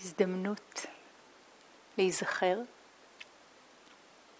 הזדמנות 0.00 0.86
להיזכר 1.98 2.58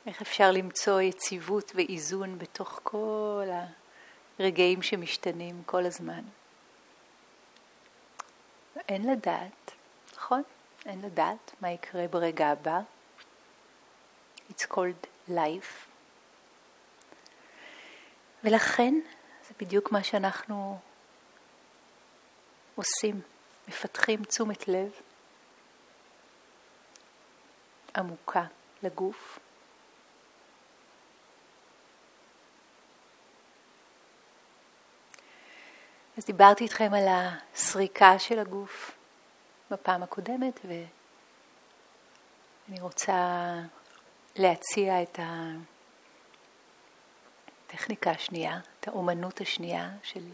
איך 0.06 0.22
אפשר 0.22 0.50
למצוא 0.50 1.00
יציבות 1.00 1.72
ואיזון 1.74 2.38
בתוך 2.38 2.80
כל 2.82 3.46
הרגעים 4.38 4.82
שמשתנים 4.82 5.62
כל 5.66 5.86
הזמן. 5.86 6.22
אין 8.88 9.10
לדעת, 9.10 9.72
נכון? 10.14 10.42
אין 10.86 11.00
לדעת 11.02 11.54
מה 11.60 11.70
יקרה 11.70 12.08
ברגע 12.08 12.46
הבא. 12.46 12.80
It's 14.50 14.66
called 14.72 15.30
life. 15.30 15.88
ולכן 18.44 18.94
זה 19.48 19.54
בדיוק 19.60 19.92
מה 19.92 20.04
שאנחנו 20.04 20.78
עושים, 22.74 23.20
מפתחים 23.68 24.24
תשומת 24.24 24.68
לב 24.68 24.90
עמוקה 27.98 28.44
לגוף. 28.82 29.38
אז 36.18 36.24
דיברתי 36.24 36.64
איתכם 36.64 36.94
על 36.94 37.06
הסריקה 37.08 38.18
של 38.18 38.38
הגוף 38.38 38.96
בפעם 39.70 40.02
הקודמת, 40.02 40.60
ואני 40.64 40.90
רוצה 42.80 43.52
להציע 44.36 45.02
את 45.02 45.18
הטכניקה 47.66 48.10
השנייה, 48.10 48.60
את 48.80 48.88
האומנות 48.88 49.40
השנייה 49.40 49.90
של 50.02 50.24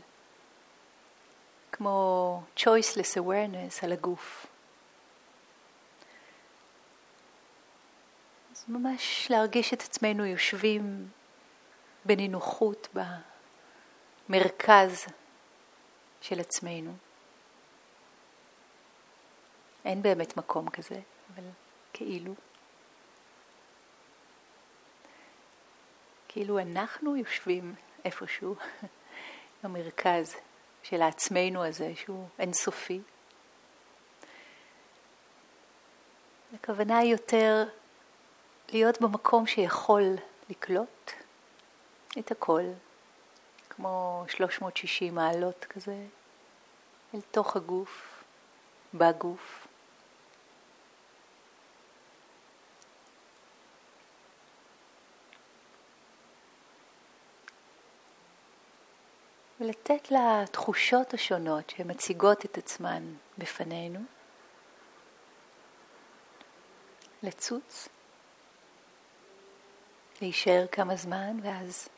כמו 1.72 2.42
choiceless 2.56 3.18
awareness 3.18 3.82
על 3.82 3.92
הגוף. 3.92 4.46
ממש 8.68 9.26
להרגיש 9.30 9.74
את 9.74 9.82
עצמנו 9.82 10.26
יושבים 10.26 11.08
בנינוחות 12.04 12.88
במרכז 14.28 15.06
של 16.20 16.40
עצמנו. 16.40 16.94
אין 19.84 20.02
באמת 20.02 20.36
מקום 20.36 20.70
כזה, 20.70 21.00
אבל 21.34 21.44
כאילו. 21.92 22.34
כאילו 26.28 26.58
אנחנו 26.58 27.16
יושבים 27.16 27.74
איפשהו 28.04 28.56
במרכז 29.62 30.36
של 30.82 31.02
עצמנו 31.02 31.64
הזה, 31.64 31.92
שהוא 31.94 32.28
אינסופי. 32.38 33.00
הכוונה 36.54 36.98
היא 36.98 37.12
יותר 37.12 37.64
להיות 38.72 39.00
במקום 39.00 39.46
שיכול 39.46 40.02
לקלוט 40.50 41.10
את 42.18 42.30
הכל, 42.30 42.62
כמו 43.70 44.24
360 44.28 45.14
מעלות 45.14 45.64
כזה, 45.64 45.96
אל 47.14 47.20
תוך 47.30 47.56
הגוף, 47.56 48.24
בגוף. 48.94 49.66
ולתת 59.60 60.10
לתחושות 60.10 61.14
השונות 61.14 61.70
שמציגות 61.70 62.44
את 62.44 62.58
עצמן 62.58 63.02
בפנינו 63.38 64.00
לצוץ, 67.22 67.88
להישאר 70.24 70.66
כמה 70.72 70.96
זמן 70.96 71.36
ואז 71.42 71.88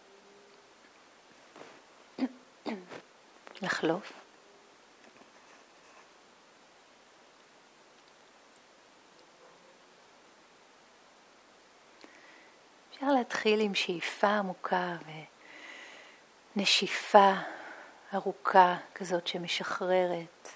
לחלוף. 3.63 4.13
אפשר 12.91 13.07
להתחיל 13.07 13.61
עם 13.61 13.75
שאיפה 13.75 14.29
עמוקה 14.29 14.97
ונשיפה 16.57 17.33
ארוכה 18.15 18.77
כזאת 18.95 19.27
שמשחררת 19.27 20.49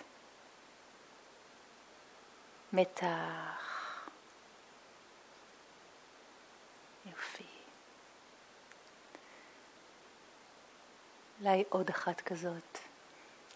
מתח. 2.72 3.70
יופי. 7.06 7.49
אולי 11.40 11.64
עוד 11.70 11.88
אחת 11.88 12.20
כזאת. 12.20 12.78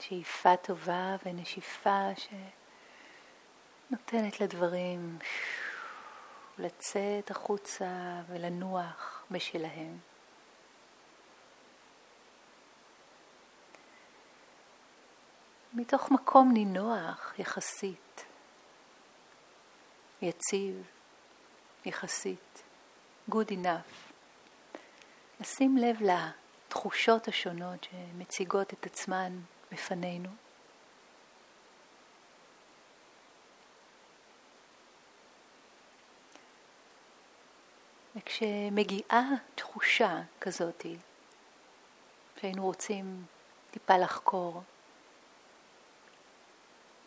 שאיפה 0.01 0.57
טובה 0.57 1.17
ונשיפה 1.25 2.09
שנותנת 3.91 4.41
לדברים 4.41 5.19
לצאת 6.59 7.31
החוצה 7.31 8.21
ולנוח 8.29 9.25
בשלהם. 9.31 9.99
מתוך 15.73 16.11
מקום 16.11 16.53
נינוח 16.53 17.35
יחסית, 17.39 18.25
יציב 20.23 20.87
יחסית, 21.85 22.63
good 23.31 23.51
enough. 23.51 24.15
לשים 25.41 25.77
לב 25.77 25.97
לתחושות 26.75 27.29
השונות 27.29 27.87
שמציגות 27.91 28.73
את 28.73 28.87
עצמן 28.87 29.39
בפנינו. 29.73 30.29
וכשמגיעה 38.17 39.23
תחושה 39.55 40.21
כזאת, 40.41 40.87
שהיינו 42.41 42.65
רוצים 42.65 43.25
טיפה 43.71 43.97
לחקור, 43.97 44.63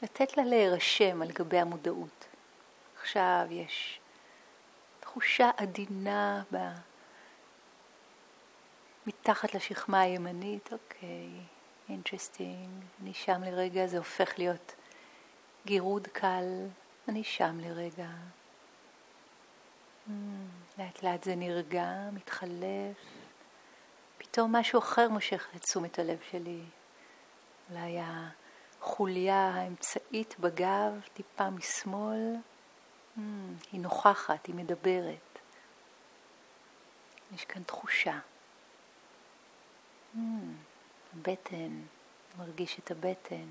לתת 0.01 0.37
לה 0.37 0.43
להירשם 0.43 1.21
על 1.21 1.31
גבי 1.31 1.59
המודעות. 1.59 2.25
עכשיו 3.01 3.47
יש 3.49 3.99
תחושה 4.99 5.49
עדינה 5.57 6.43
ב... 6.53 6.57
מתחת 9.07 9.53
לשכמה 9.55 10.01
הימנית, 10.01 10.73
אוקיי, 10.73 11.29
interesting, 11.89 12.69
אני 13.01 13.13
שם 13.13 13.43
לרגע, 13.43 13.87
זה 13.87 13.97
הופך 13.97 14.33
להיות 14.37 14.75
גירוד 15.65 16.07
קל, 16.07 16.65
אני 17.07 17.23
שם 17.23 17.59
לרגע. 17.59 18.07
Mm, 20.07 20.11
לאט 20.77 21.03
לאט 21.03 21.23
זה 21.23 21.35
נרגע, 21.35 21.91
מתחלף, 22.13 22.97
פתאום 24.17 24.55
משהו 24.55 24.79
אחר 24.79 25.09
מושך 25.09 25.47
את 25.55 25.61
תשומת 25.61 25.99
הלב 25.99 26.17
שלי. 26.31 26.61
אולי 27.69 27.97
החוליה 28.81 29.49
האמצעית 29.55 30.39
בגב, 30.39 31.01
טיפה 31.13 31.49
משמאל, 31.49 32.35
mm, 33.17 33.21
היא 33.71 33.81
נוכחת, 33.81 34.45
היא 34.45 34.55
מדברת. 34.55 35.39
יש 37.35 37.45
כאן 37.45 37.63
תחושה. 37.63 38.19
Mm. 40.17 40.21
הבטן, 41.13 41.81
מרגיש 42.37 42.79
את 42.79 42.91
הבטן. 42.91 43.47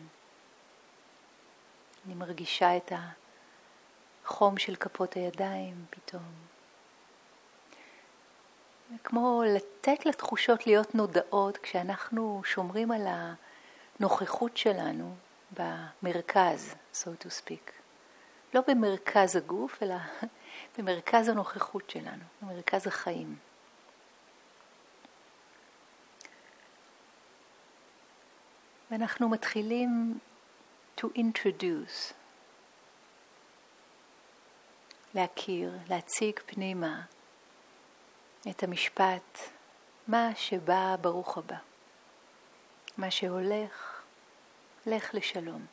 אני 2.06 2.14
מרגישה 2.14 2.76
את 2.76 2.92
החום 4.24 4.58
של 4.58 4.76
כפות 4.76 5.14
הידיים 5.14 5.84
פתאום. 5.90 6.22
כמו 9.04 9.42
לתת 9.54 10.06
לתחושות 10.06 10.66
להיות 10.66 10.94
נודעות 10.94 11.58
כשאנחנו 11.58 12.42
שומרים 12.44 12.92
על 12.92 13.06
הנוכחות 14.00 14.56
שלנו 14.56 15.14
במרכז, 15.50 16.74
so 16.94 17.06
to 17.22 17.26
speak. 17.26 17.72
לא 18.54 18.60
במרכז 18.68 19.36
הגוף, 19.36 19.82
אלא 19.82 19.96
במרכז 20.78 21.28
הנוכחות 21.28 21.90
שלנו, 21.90 22.24
במרכז 22.42 22.86
החיים. 22.86 23.36
ואנחנו 28.90 29.28
מתחילים 29.28 30.18
to 31.00 31.04
introduce, 31.16 32.12
להכיר, 35.14 35.72
להציג 35.88 36.40
פנימה 36.46 37.02
את 38.50 38.62
המשפט, 38.62 39.38
מה 40.08 40.28
שבא 40.34 40.96
ברוך 41.00 41.38
הבא, 41.38 41.56
מה 42.98 43.10
שהולך, 43.10 44.02
לך 44.86 45.14
לשלום. 45.14 45.66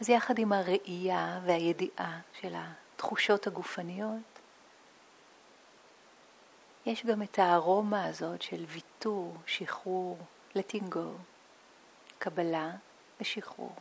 אז 0.00 0.08
יחד 0.08 0.38
עם 0.38 0.52
הראייה 0.52 1.40
והידיעה 1.46 2.20
של 2.40 2.54
התחושות 2.56 3.46
הגופניות, 3.46 4.40
יש 6.86 7.06
גם 7.06 7.22
את 7.22 7.38
הארומה 7.38 8.04
הזאת 8.04 8.42
של 8.42 8.64
ויתור, 8.68 9.36
שחרור, 9.46 10.18
letting 10.56 10.94
go, 10.94 11.08
קבלה 12.22 12.70
ושחרור. 13.20 13.74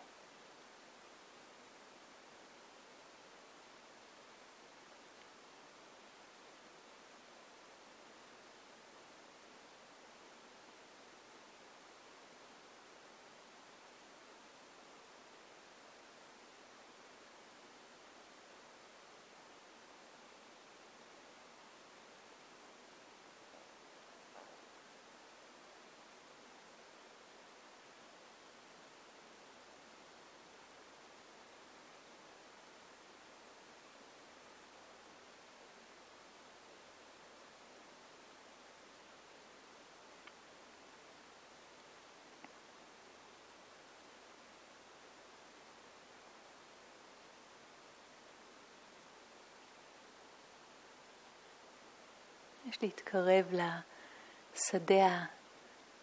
יש 52.69 52.81
להתקרב 52.81 53.45
לשדה 53.51 55.25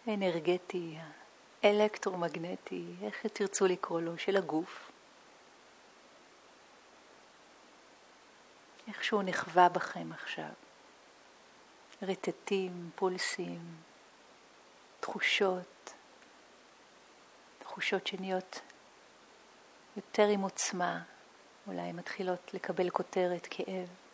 האנרגטי, 0.07 0.97
האלקטרומגנטי, 1.63 2.85
איך 3.01 3.25
תרצו 3.25 3.67
לקרוא 3.67 4.01
לו, 4.01 4.17
של 4.17 4.37
הגוף. 4.37 4.91
איך 8.87 9.03
שהוא 9.03 9.23
נחווה 9.25 9.69
בכם 9.69 10.11
עכשיו. 10.11 10.49
רטטים, 12.01 12.89
פולסים, 12.95 13.75
תחושות, 14.99 15.93
תחושות 17.59 18.07
שנהיות 18.07 18.61
יותר 19.95 20.27
עם 20.27 20.41
עוצמה, 20.41 21.01
אולי 21.67 21.91
מתחילות 21.91 22.53
לקבל 22.53 22.89
כותרת 22.89 23.47
כאב. 23.49 24.06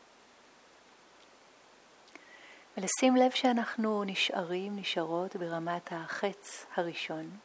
ולשים 2.78 3.16
לב 3.16 3.32
שאנחנו 3.32 4.04
נשארים, 4.04 4.76
נשארות 4.80 5.36
ברמת 5.36 5.90
החץ 5.92 6.66
הראשון. 6.76 7.38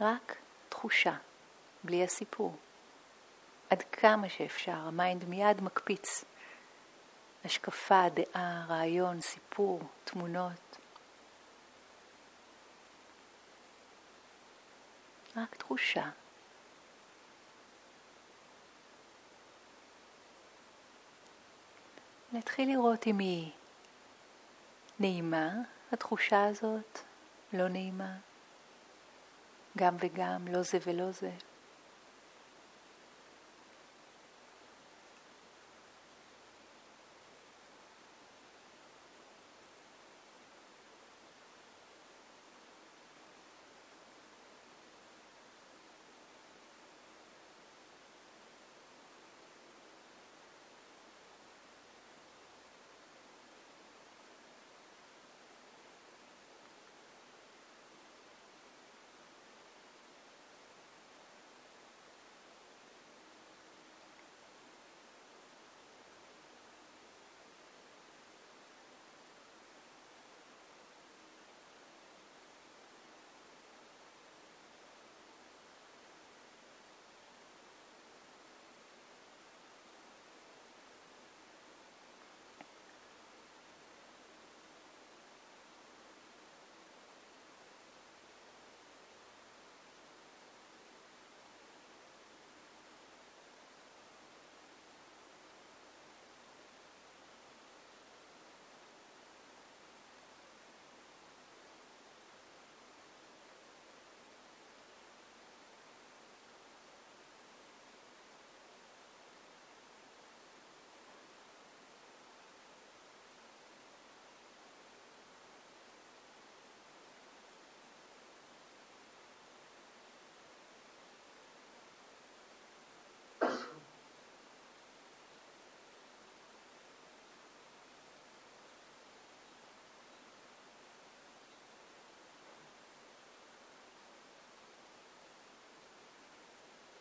רק 0.00 0.36
תחושה, 0.68 1.14
בלי 1.84 2.04
הסיפור. 2.04 2.56
עד 3.70 3.82
כמה 3.82 4.28
שאפשר, 4.28 4.72
ה 4.72 4.82
mind 4.82 5.24
מיד 5.24 5.62
מקפיץ. 5.62 6.24
השקפה, 7.44 8.02
דעה, 8.08 8.66
רעיון, 8.68 9.20
סיפור, 9.20 9.80
תמונות. 10.04 10.78
רק 15.36 15.54
תחושה. 15.56 16.10
נתחיל 22.32 22.68
לראות 22.68 23.06
אם 23.06 23.18
היא 23.18 23.50
נעימה, 25.00 25.50
התחושה 25.92 26.44
הזאת, 26.44 26.98
לא 27.52 27.68
נעימה, 27.68 28.12
גם 29.78 29.96
וגם, 30.00 30.48
לא 30.48 30.62
זה 30.62 30.78
ולא 30.86 31.10
זה. 31.10 31.30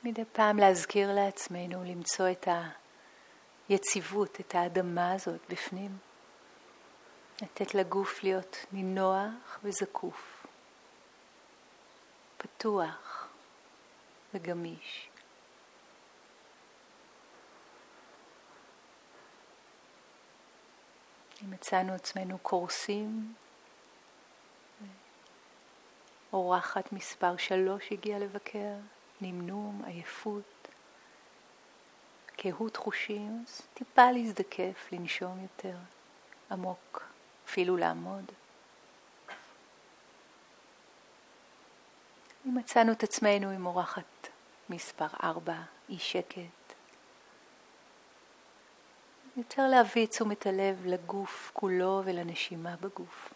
מדי 0.03 0.25
פעם 0.33 0.57
להזכיר 0.57 1.13
לעצמנו 1.13 1.83
למצוא 1.83 2.29
את 2.31 2.47
היציבות, 3.69 4.39
את 4.39 4.55
האדמה 4.55 5.13
הזאת 5.13 5.41
בפנים. 5.49 5.97
לתת 7.41 7.75
לגוף 7.75 8.23
להיות 8.23 8.57
נינוח 8.71 9.59
וזקוף, 9.63 10.45
פתוח 12.37 13.27
וגמיש. 14.33 15.09
אם 21.41 21.51
מצאנו 21.51 21.93
עצמנו 21.93 22.37
קורסים, 22.39 23.33
אורחת 26.33 26.93
מספר 26.93 27.37
שלוש 27.37 27.91
הגיעה 27.91 28.19
לבקר, 28.19 28.75
נמנום, 29.21 29.81
עייפות, 29.85 30.67
קהות 32.25 32.77
חושים, 32.77 33.43
אז 33.47 33.61
טיפה 33.73 34.11
להזדקף, 34.11 34.89
לנשום 34.91 35.41
יותר 35.41 35.77
עמוק, 36.51 37.03
אפילו 37.45 37.77
לעמוד. 37.77 38.25
מצאנו 42.45 42.91
את 42.91 43.03
עצמנו 43.03 43.49
עם 43.49 43.65
אורחת 43.65 44.27
מספר 44.69 45.07
ארבע, 45.23 45.61
אי 45.89 45.99
שקט, 45.99 46.73
יותר 49.37 49.67
להביא 49.67 50.05
את 50.05 50.09
תשומת 50.09 50.45
הלב 50.45 50.85
לגוף 50.85 51.51
כולו 51.53 52.01
ולנשימה 52.05 52.75
בגוף. 52.81 53.33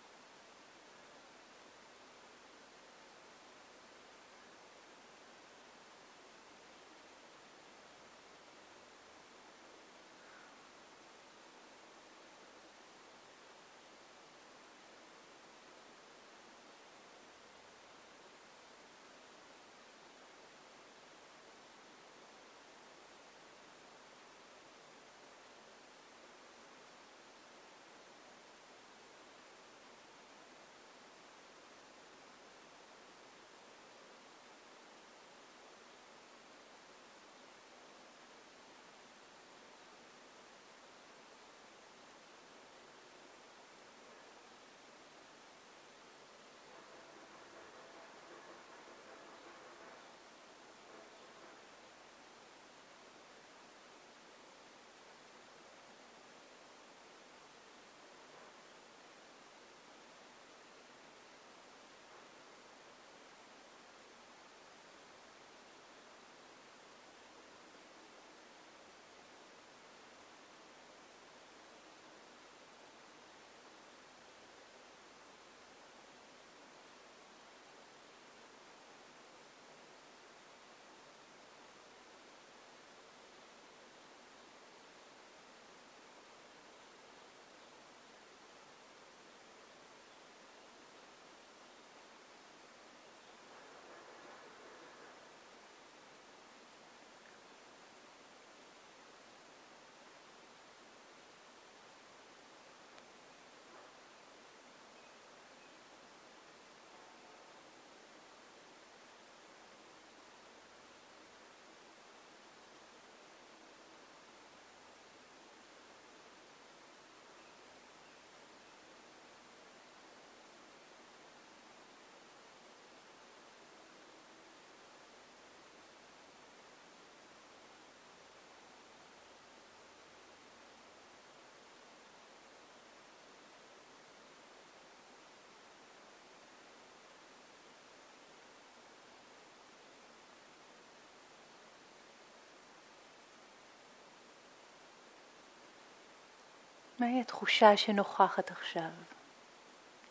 מהי 146.99 147.21
התחושה 147.21 147.77
שנוכחת 147.77 148.51
עכשיו, 148.51 148.89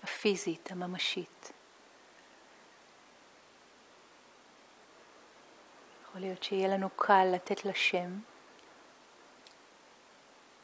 הפיזית, 0.03 0.71
הממשית? 0.71 1.53
יכול 6.03 6.21
להיות 6.21 6.43
שיהיה 6.43 6.69
לנו 6.69 6.91
קל 6.97 7.25
לתת 7.35 7.65
לה 7.65 7.75
שם, 7.75 8.19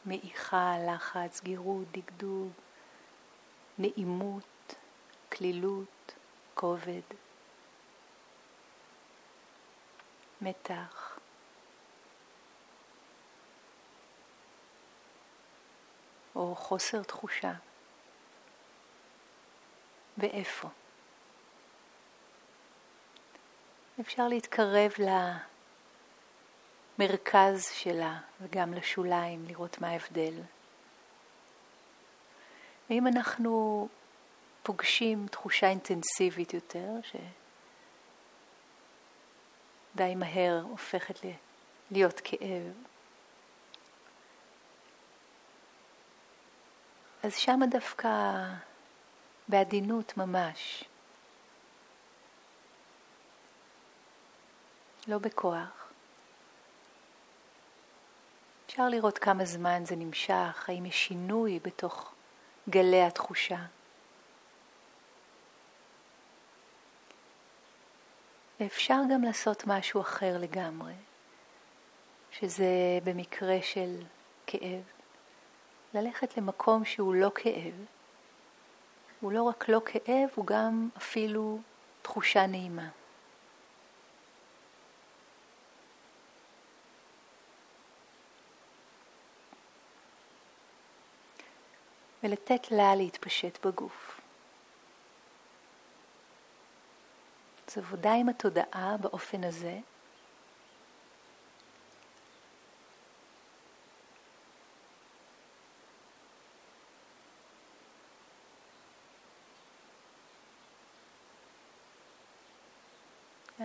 מעיכה, 0.05 0.75
לחץ, 0.87 1.41
גירות, 1.43 1.87
דגדוג, 1.91 2.51
נעימות, 3.77 4.75
כלילות, 5.31 6.13
כובד, 6.53 7.01
מתח. 10.41 11.10
או 16.35 16.55
חוסר 16.55 17.03
תחושה. 17.03 17.53
ואיפה? 20.17 20.67
אפשר 24.01 24.27
להתקרב 24.27 24.91
למרכז 26.99 27.65
שלה 27.73 28.19
וגם 28.41 28.73
לשוליים, 28.73 29.45
לראות 29.47 29.81
מה 29.81 29.87
ההבדל. 29.87 30.33
ואם 32.89 33.07
אנחנו 33.07 33.87
פוגשים 34.63 35.27
תחושה 35.27 35.67
אינטנסיבית 35.67 36.53
יותר, 36.53 36.89
שדי 39.93 40.15
מהר 40.15 40.61
הופכת 40.69 41.19
להיות 41.91 42.21
כאב, 42.23 42.73
אז 47.23 47.35
שמה 47.35 47.65
דווקא 47.67 48.09
בעדינות 49.47 50.17
ממש, 50.17 50.83
לא 55.07 55.17
בכוח. 55.17 55.91
אפשר 58.65 58.89
לראות 58.89 59.17
כמה 59.17 59.45
זמן 59.45 59.85
זה 59.85 59.95
נמשך, 59.95 60.65
האם 60.67 60.85
יש 60.85 61.07
שינוי 61.07 61.59
בתוך 61.59 62.13
גלי 62.69 63.01
התחושה. 63.01 63.59
ואפשר 68.59 68.99
גם 69.13 69.23
לעשות 69.23 69.63
משהו 69.67 70.01
אחר 70.01 70.37
לגמרי, 70.39 70.93
שזה 72.31 72.99
במקרה 73.03 73.61
של 73.61 74.03
כאב, 74.47 75.00
ללכת 75.93 76.37
למקום 76.37 76.85
שהוא 76.85 77.15
לא 77.15 77.31
כאב. 77.35 77.73
הוא 79.21 79.31
לא 79.31 79.43
רק 79.43 79.69
לא 79.69 79.81
כאב, 79.85 80.29
הוא 80.35 80.45
גם 80.45 80.89
אפילו 80.97 81.59
תחושה 82.01 82.47
נעימה. 82.47 82.89
ולתת 92.23 92.71
לה 92.71 92.95
להתפשט 92.95 93.65
בגוף. 93.65 94.21
זו 97.67 97.81
עבודה 97.81 98.13
עם 98.13 98.29
התודעה 98.29 98.95
באופן 99.01 99.43
הזה, 99.43 99.79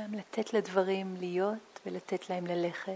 גם 0.06 0.14
לתת 0.14 0.52
לדברים 0.52 1.16
להיות 1.16 1.80
ולתת 1.86 2.30
להם 2.30 2.46
ללכת. 2.46 2.92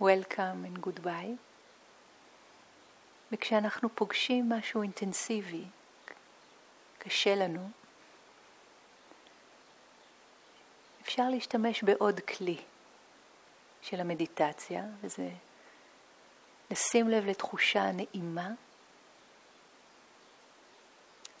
Welcome 0.00 0.36
and 0.66 0.86
goodbye. 0.86 1.36
וכשאנחנו 3.32 3.88
פוגשים 3.94 4.48
משהו 4.48 4.82
אינטנסיבי, 4.82 5.64
קשה 6.98 7.34
לנו, 7.34 7.70
אפשר 11.02 11.28
להשתמש 11.30 11.82
בעוד 11.82 12.20
כלי 12.20 12.62
של 13.82 14.00
המדיטציה, 14.00 14.84
וזה 15.00 15.30
לשים 16.70 17.08
לב 17.08 17.26
לתחושה 17.26 17.92
נעימה, 17.92 18.50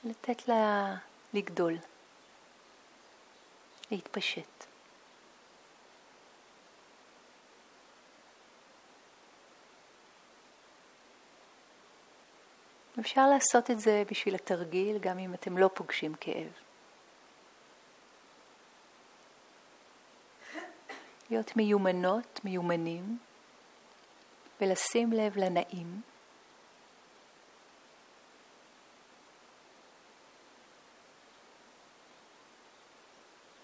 לתת 0.04 0.48
לה 0.48 0.94
לגדול. 1.32 1.74
להתפשט. 3.94 4.64
אפשר 13.00 13.26
לעשות 13.26 13.70
את 13.70 13.80
זה 13.80 14.02
בשביל 14.10 14.34
התרגיל 14.34 14.98
גם 14.98 15.18
אם 15.18 15.34
אתם 15.34 15.58
לא 15.58 15.70
פוגשים 15.74 16.14
כאב. 16.14 16.52
להיות 21.30 21.56
מיומנות, 21.56 22.40
מיומנים, 22.44 23.18
ולשים 24.60 25.12
לב 25.12 25.36
לנעים. 25.36 26.00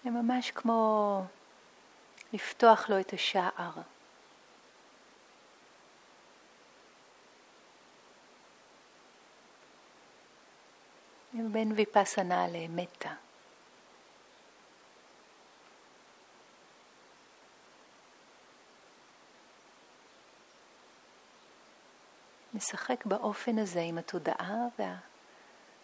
זה 0.03 0.09
ממש 0.09 0.51
כמו 0.51 1.23
לפתוח 2.33 2.89
לו 2.89 2.99
את 2.99 3.13
השער. 3.13 3.71
בין 11.33 11.71
ויפסנה 11.71 12.47
למטה. 12.47 13.13
נשחק 22.53 23.05
באופן 23.05 23.59
הזה 23.59 23.81
עם 23.81 23.97
התודעה 23.97 24.55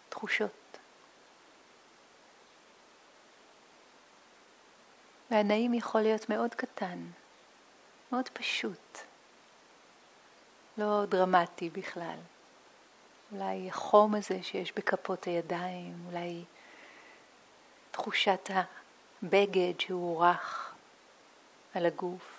והתחושות. 0.06 0.67
והנעים 5.30 5.74
יכול 5.74 6.00
להיות 6.00 6.28
מאוד 6.28 6.54
קטן, 6.54 6.98
מאוד 8.12 8.28
פשוט, 8.28 8.98
לא 10.78 11.04
דרמטי 11.08 11.70
בכלל. 11.70 12.18
אולי 13.32 13.68
החום 13.68 14.14
הזה 14.14 14.42
שיש 14.42 14.72
בכפות 14.72 15.24
הידיים, 15.24 15.94
אולי 16.06 16.44
תחושת 17.90 18.50
הבגד 19.22 19.80
שהוא 19.80 20.24
רך 20.24 20.74
על 21.74 21.86
הגוף. 21.86 22.37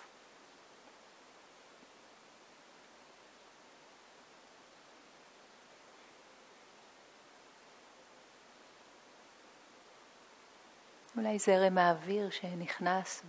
אולי 11.17 11.39
זרם 11.39 11.77
האוויר 11.77 12.29
שנכנס 12.29 13.23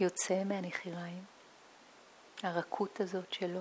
ויוצא 0.00 0.44
מהנחיריים, 0.44 1.24
הרכות 2.42 3.00
הזאת 3.00 3.32
שלו. 3.32 3.60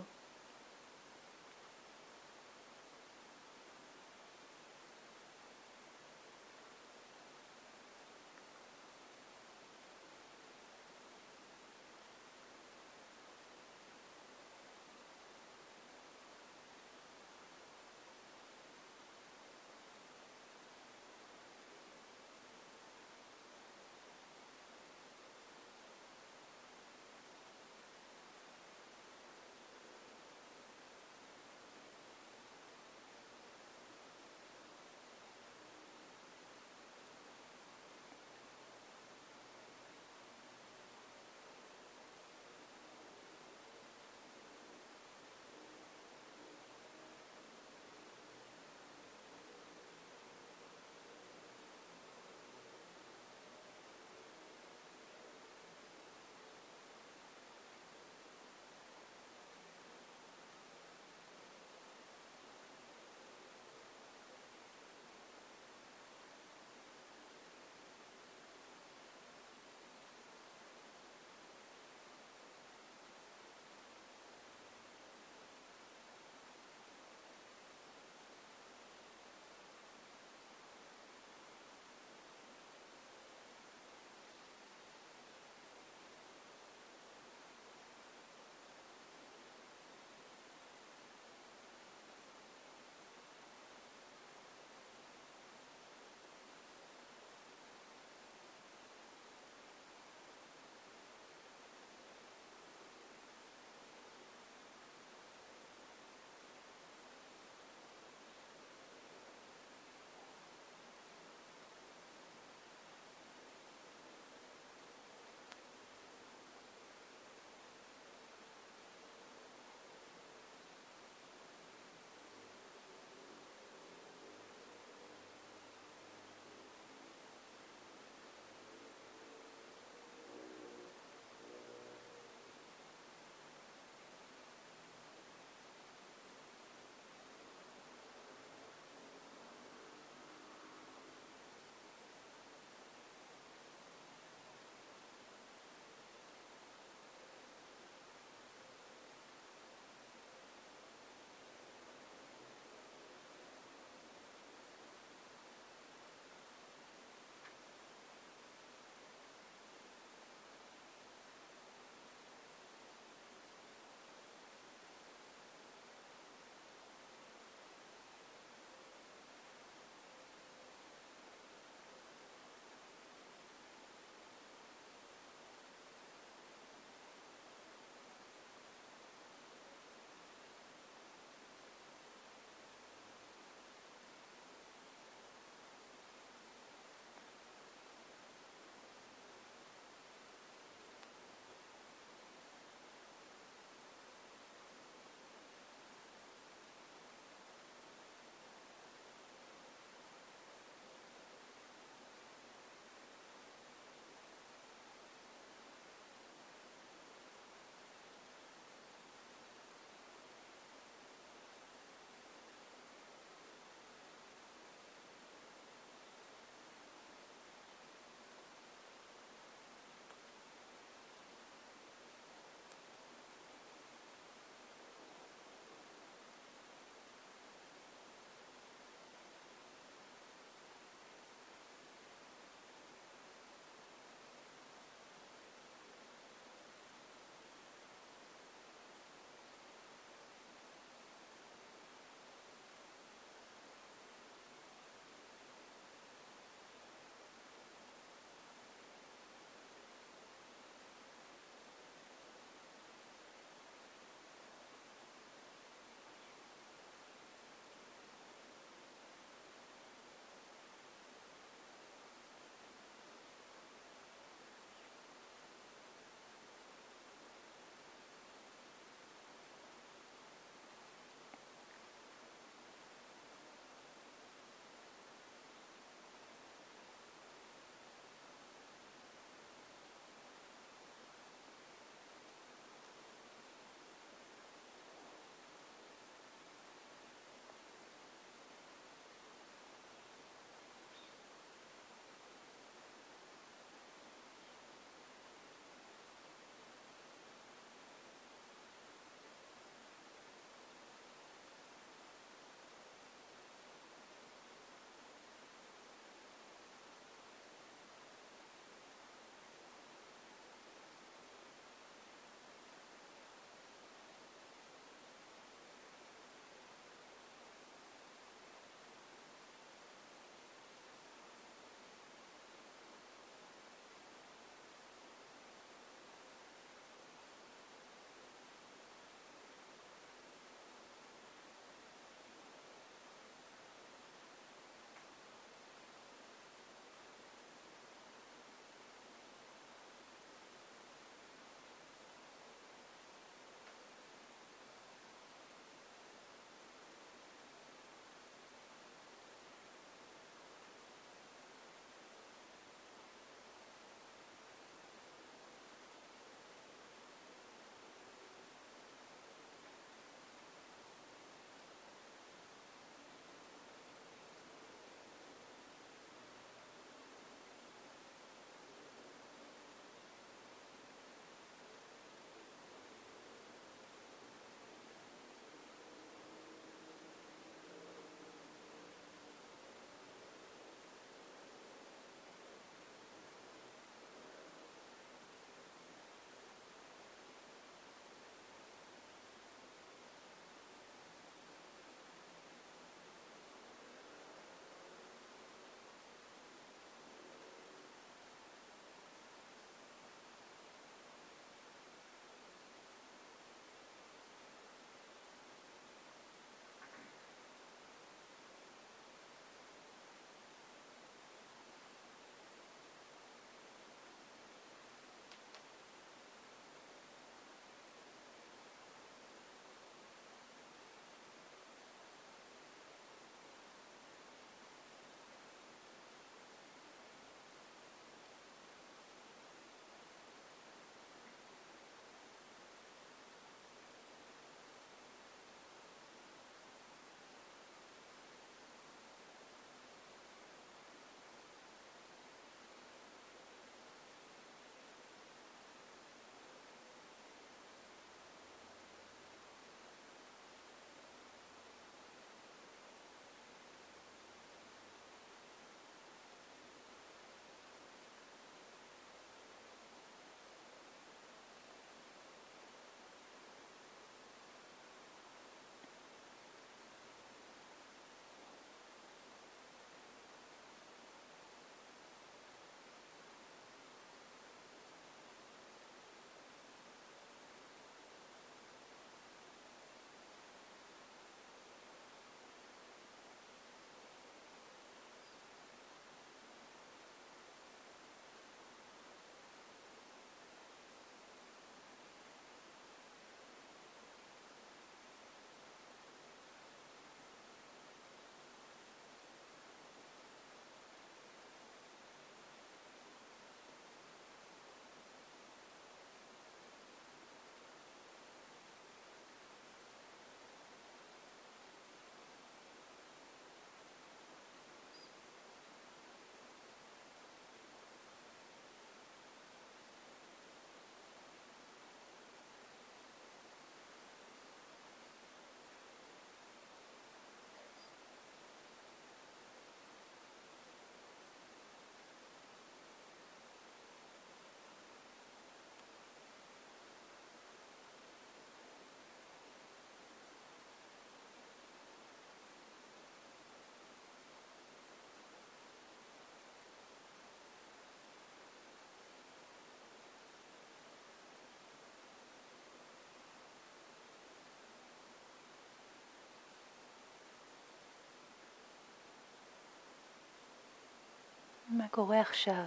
קורה 561.91 562.21
עכשיו 562.21 562.65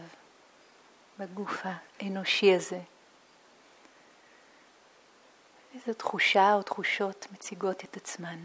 בגוף 1.18 1.62
האנושי 1.64 2.54
הזה? 2.54 2.80
איזו 5.74 5.94
תחושה 5.94 6.54
או 6.54 6.62
תחושות 6.62 7.26
מציגות 7.32 7.84
את 7.84 7.96
עצמן? 7.96 8.38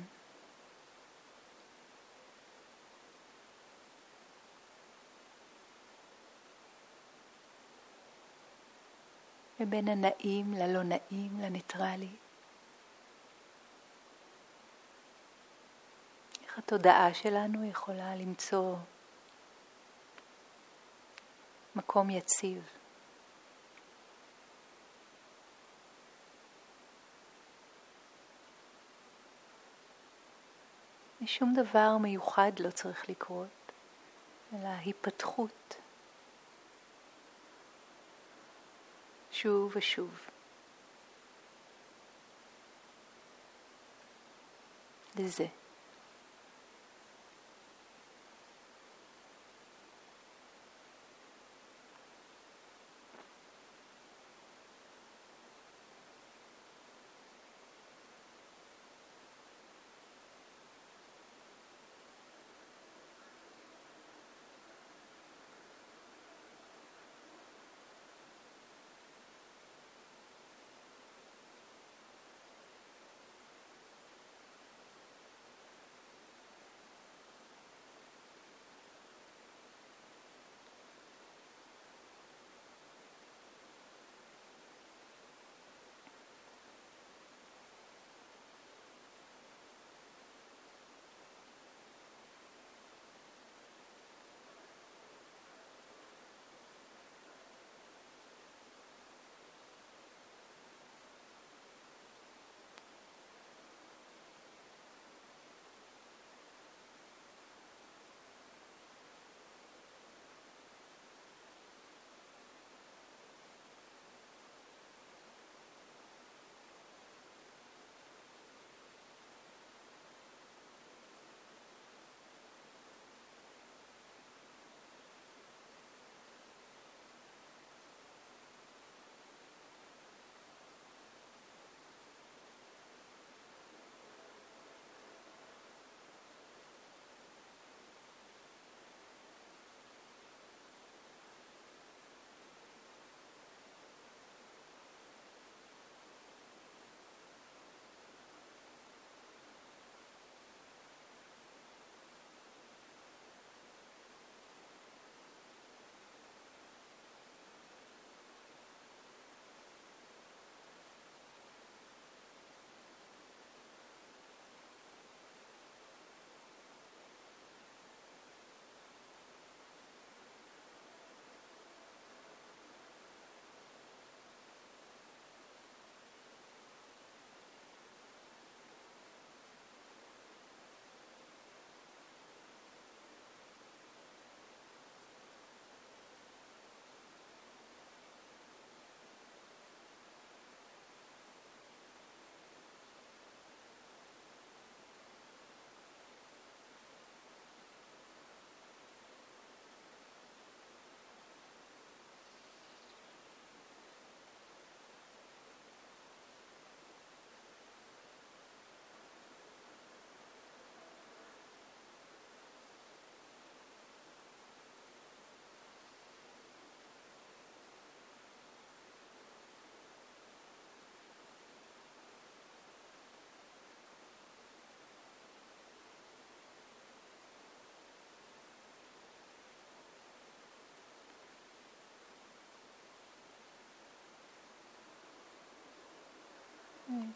ובין 9.59 9.87
הנעים 9.87 10.53
ללא 10.53 10.83
נעים, 10.83 11.39
לניטרלי. 11.41 12.09
איך 16.43 16.57
התודעה 16.57 17.13
שלנו 17.13 17.69
יכולה 17.69 18.15
למצוא 18.15 18.75
מקום 21.75 22.09
יציב. 22.09 22.69
ושום 31.23 31.53
דבר 31.55 31.97
מיוחד 31.97 32.51
לא 32.59 32.71
צריך 32.71 33.09
לקרות, 33.09 33.71
אלא 34.53 34.67
היפתחות. 34.67 35.75
שוב 39.31 39.71
ושוב. 39.75 40.29
לזה. 45.15 45.45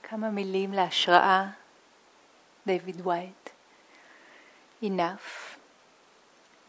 כמה 0.09 0.31
מילים 0.31 0.72
להשראה, 0.72 1.50
דייוויד 2.66 3.07
וייט. 3.07 3.50
Enough. 4.83 5.59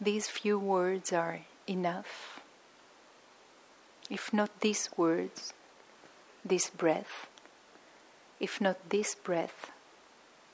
These 0.00 0.28
few 0.28 0.58
words 0.58 1.12
are 1.12 1.40
enough. 1.68 2.40
If 4.10 4.32
not 4.32 4.60
these 4.60 4.88
words, 4.96 5.52
this 6.44 6.70
breath, 6.70 7.28
if 8.38 8.60
not 8.60 8.76
this 8.90 9.14
breath, 9.14 9.70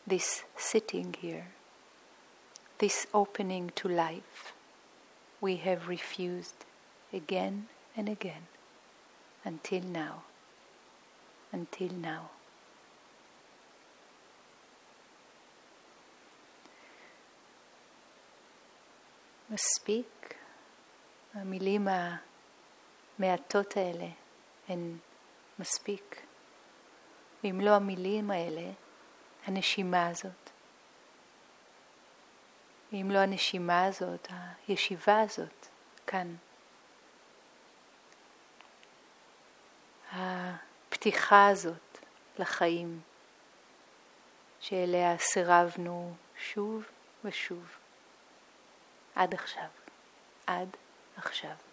this 0.06 0.44
sitting 0.56 1.14
here, 1.20 1.48
this 2.78 3.06
opening 3.12 3.70
to 3.76 3.88
life, 3.88 4.52
we 5.40 5.56
have 5.56 5.88
refused 5.88 6.64
again 7.12 7.66
and 7.96 8.08
again 8.08 8.46
until 9.44 9.82
now, 9.82 10.22
until 11.52 11.90
now. 11.90 12.30
מספיק, 19.49 20.33
המילים 21.33 21.87
המעטות 23.19 23.77
האלה 23.77 24.07
הן 24.67 24.97
מספיק. 25.59 26.21
ואם 27.43 27.61
לא 27.61 27.69
המילים 27.69 28.31
האלה, 28.31 28.71
הנשימה 29.45 30.07
הזאת. 30.07 30.49
ואם 32.91 33.11
לא 33.11 33.19
הנשימה 33.19 33.85
הזאת, 33.85 34.27
הישיבה 34.67 35.21
הזאת 35.21 35.67
כאן. 36.07 36.35
הפתיחה 40.11 41.47
הזאת 41.47 41.97
לחיים, 42.39 43.01
שאליה 44.59 45.17
סירבנו 45.17 46.15
שוב 46.37 46.83
ושוב, 47.23 47.76
עד 49.17 49.33
עכשיו, 49.33 49.67
עד 50.47 50.69
עכשיו. 51.17 51.66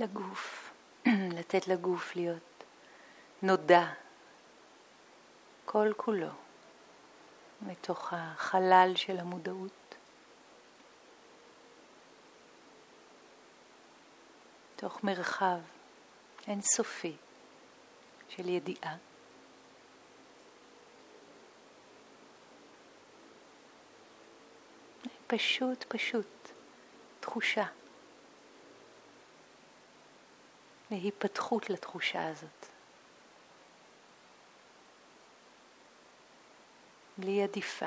לגוף, 0.00 0.72
לתת 1.38 1.68
לגוף 1.68 2.16
להיות 2.16 2.64
נודע 3.42 3.92
כל 5.64 5.92
כולו 5.96 6.30
מתוך 7.62 8.12
החלל 8.16 8.92
של 8.96 9.18
המודעות, 9.18 9.94
תוך 14.76 15.04
מרחב 15.04 15.58
אינסופי 16.48 17.16
של 18.28 18.48
ידיעה. 18.48 18.96
פשוט, 25.26 25.84
פשוט, 25.88 26.50
תחושה. 27.20 27.79
להיפתחות 30.90 31.70
לתחושה 31.70 32.28
הזאת. 32.28 32.66
בלי 37.18 37.42
עדיפה. 37.42 37.86